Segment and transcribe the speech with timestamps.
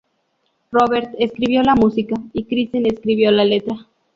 [0.71, 3.87] Robert escribió la música, y Kristen escribió la letra.